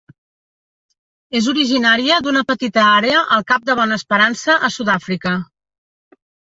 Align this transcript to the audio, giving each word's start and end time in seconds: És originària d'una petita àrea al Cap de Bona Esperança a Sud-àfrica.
És 1.41 1.49
originària 1.51 2.17
d'una 2.29 2.43
petita 2.53 2.87
àrea 2.95 3.23
al 3.37 3.47
Cap 3.53 3.71
de 3.71 3.79
Bona 3.83 4.01
Esperança 4.03 4.61
a 4.71 4.75
Sud-àfrica. 4.79 5.41